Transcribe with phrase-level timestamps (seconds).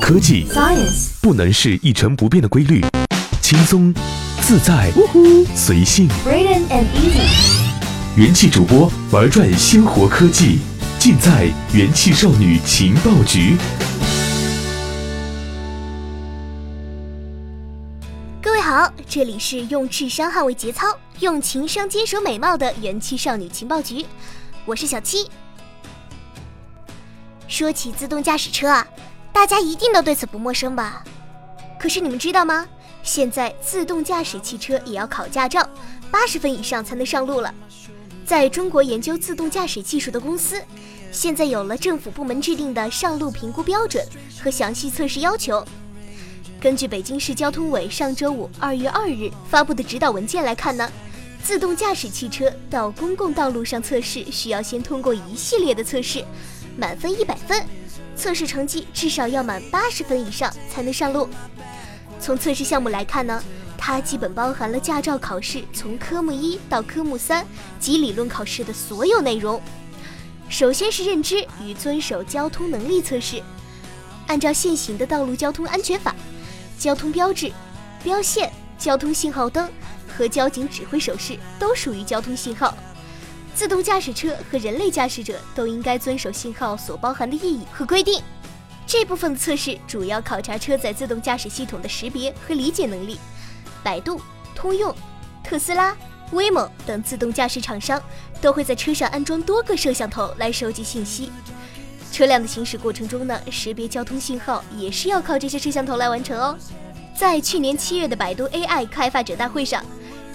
[0.00, 2.84] 科技 Science 不能是一成不变的规律，
[3.40, 3.92] 轻松、
[4.40, 4.90] 自在、
[5.54, 6.08] 随性。
[6.26, 10.58] And Easy 元气主播玩转鲜活科技，
[10.98, 13.56] 尽在元气少女情报局。
[18.42, 20.86] 各位好，这里是用智商捍卫节操，
[21.20, 24.04] 用情商坚守美貌的元气少女情报局，
[24.64, 25.28] 我是小七。
[27.48, 28.86] 说起自动驾驶车啊，
[29.32, 31.02] 大家一定都对此不陌生吧？
[31.78, 32.66] 可是你们知道吗？
[33.02, 35.68] 现在自动驾驶汽车也要考驾照，
[36.10, 37.52] 八十分以上才能上路了。
[38.24, 40.62] 在中国研究自动驾驶技术的公司，
[41.10, 44.06] 现在有了政府部门制定的上路评估标准
[44.40, 45.64] 和详细测试要求。
[46.60, 50.88] 根据北京市交通委上周五二月二日发布的指导文件来看呢，
[51.42, 56.24] 自动驾驶汽车到公共道路上测试需要先通过一系列的测试，
[56.76, 57.66] 满分一百分，
[58.22, 61.28] 测试成绩至少要满八十分以上才能上路。
[62.20, 63.42] 从测试项目来看呢，
[63.76, 67.44] 它基本包含了驾照考试从科目一到科目三
[67.80, 69.60] 及理论考试的所有内容。
[70.48, 73.42] 首先是认知与遵守交通能力测试，
[74.28, 76.14] 按照现行的道路交通安全法。
[76.78, 77.50] 交通标志、
[78.04, 79.68] 标线、交通信号灯
[80.06, 82.72] 和交警指挥手势都属于交通信号。
[83.54, 88.22] 自动驾驶车和人类驾驶者都应该遵守信号所包含的意义和规定。
[88.86, 93.18] 这部分的测试主要考察车载自动驾驶系统的识别和理解能力。
[93.82, 94.20] 百度、
[94.54, 94.94] 通用、
[95.44, 95.96] 特斯拉、
[96.32, 98.02] 威猛等自动驾驶厂商
[98.40, 101.30] 都会在车上安装多个摄像头来收集信息。
[102.10, 106.56] 车辆的行驶过程中呢，识别交通信号也是要靠这些摄像头来完成哦。
[107.16, 109.84] 在去年七月的百度 AI 开发者大会上，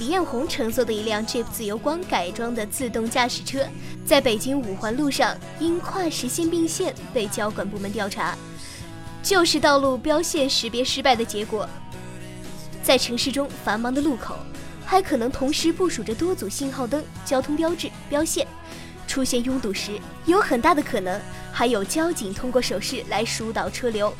[0.00, 3.62] 李彦宏乘坐的一辆 Jeep 自由光改装的自动驾驶车，
[4.02, 8.34] 在北京五环路上因跨实线并线被交管部门调查，
[9.22, 11.68] 就是道路标线识别失败的结果。
[12.82, 14.36] 在城市中繁忙的路口，
[14.86, 18.48] 还可能同时部署着多组信号灯、交通标志、标线。
[19.06, 21.20] 出现拥堵时，有很大的可能
[21.52, 24.10] 还有交警通过手势来疏导车流，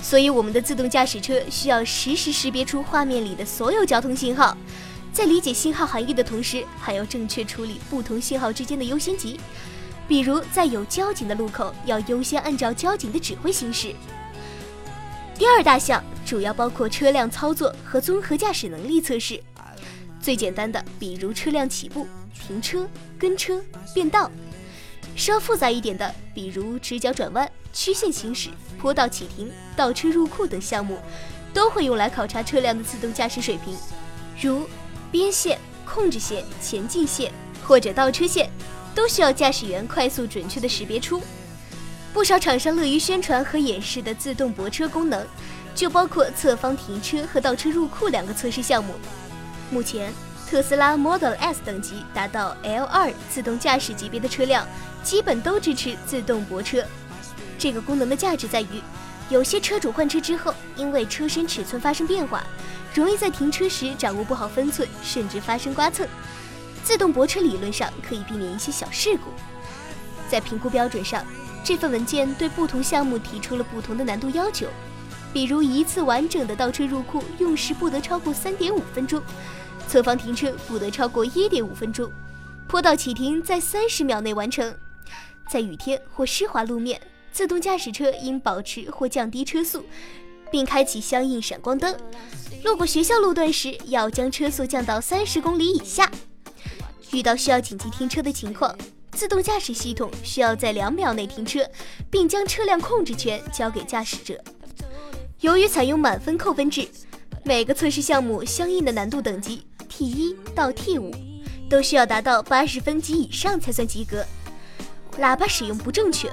[0.00, 4.56] 所以我们的自动驾驶车需要实时识别出画面里的所有交通信号，
[5.12, 9.38] 在理解信号含义的同时，还要正确处理不同信号之间的优先级，
[10.08, 13.94] 比如在有交警的路口，要优先按照交警的指挥行驶。
[15.34, 19.42] 第二大项主要包括车辆操作和综合驾驶能力测试，
[20.20, 22.06] 最简单的，比如车辆起步。
[22.44, 23.62] 停车、跟车、
[23.94, 24.28] 变道，
[25.14, 28.48] 稍复杂一点的，比如直角转弯、曲线行驶、
[28.80, 30.98] 坡道启停、倒车入库等项目，
[31.54, 33.76] 都会用来考察车辆的自动驾驶水平。
[34.40, 34.66] 如
[35.12, 37.30] 边线、控制线、前进线
[37.64, 38.50] 或者倒车线，
[38.96, 41.22] 都需要驾驶员快速准确地识别出。
[42.12, 45.24] 不少厂商乐于宣传和演示的自动泊车功能，
[45.74, 48.94] 就包括侧方停车和倒车入库两个测试项目。
[49.70, 50.12] 目前。
[50.52, 54.68] 特斯拉 Model S 等级达到 L2 自动驾驶级别的车辆，
[55.02, 56.84] 基本都支持自动泊车。
[57.58, 58.82] 这个功能的价值在于，
[59.32, 62.44] 有些车主换车之后，因为车身尺寸发生变化，
[62.94, 66.06] 容易在停车时掌握不好分寸，甚至发生刮蹭。
[66.84, 69.30] 自动泊车理论上可以避免一些小事故。
[70.28, 71.24] 在评估标准上，
[71.64, 74.66] 这份文件对不同项目提出了不同的难度要求，
[75.32, 79.22] 比如一次完整的倒车入库用时不得超过三点五分钟。
[79.88, 82.12] 侧方停车不得超过一点五分钟，
[82.68, 84.76] 坡道启停在三十秒内完成。
[85.48, 87.00] 在雨天或湿滑路面，
[87.32, 89.84] 自动驾驶车应保持或降低车速，
[90.50, 91.96] 并开启相应闪光灯。
[92.62, 96.10] 路过学校路段时，要将车速降到三十公里以下。
[97.10, 98.76] 遇到需要紧急停车的情况，
[99.12, 101.66] 自动驾驶系统需要在两秒内停车，
[102.10, 104.38] 并将车辆控制权交给驾驶者。
[105.40, 106.86] 由于采用满分扣分制，
[107.44, 109.66] 每个测试项目相应的难度等级。
[109.88, 111.10] T 一到 T 五
[111.68, 114.24] 都需要达到八十分及以上才算及格。
[115.18, 116.32] 喇叭使用不正确，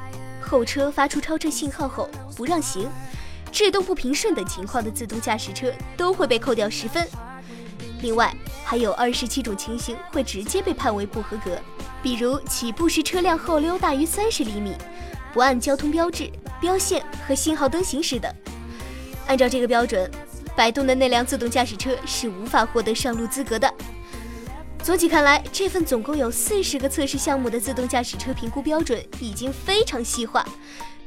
[0.50, 2.90] 后车发出超车信号后不让行，
[3.52, 7.08] 制动不平顺等情况的自动驾驶车都会被扣掉十分。
[8.02, 8.34] 另外，
[8.64, 11.60] 还有二十七种情形会直接被判为不合格，
[12.02, 14.74] 比如起步时车辆后溜大于三十厘米，
[15.34, 18.34] 不按交通标志、标线和信号灯行驶等。
[19.28, 20.10] 按照这个标准。
[20.56, 23.74] 百度的那辆自动驾驶车是无法获得上路资格的。
[24.84, 30.44] 总体看来，这份总共有四十个测试项目的自动驾驶车评估标准已经非常细化，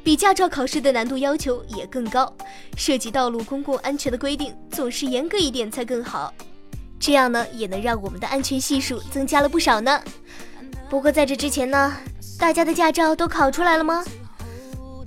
[0.05, 2.33] 比驾照考试的难度要求也更高。
[2.77, 6.33] 涉及道路公共安全的规定总是严格一点才更好，
[7.01, 10.01] 这样呢也能让我们的安全系数增加了不少呢。
[10.89, 11.97] 不过在这之前呢，
[12.39, 14.05] 大家的驾照都考出来了吗？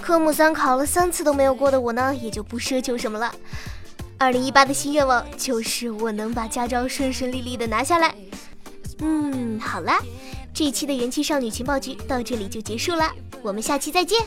[0.02, 3.34] 科目三考了三次都没有过的我呢，也就不奢求什么了。
[4.18, 8.14] 二零一八的新愿望就是我能把驾照顺顺利利的拿下来。
[9.00, 10.00] 嗯，好啦，
[10.54, 13.12] 这一期的元气少女情报局到这里就结束了，
[13.42, 14.20] 我们下期再见。